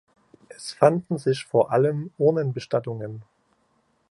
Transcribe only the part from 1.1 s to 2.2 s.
sich vor allem